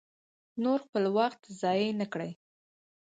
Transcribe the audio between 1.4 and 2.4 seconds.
ضایع نه کړي.